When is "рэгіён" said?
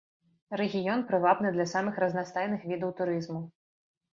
0.61-1.03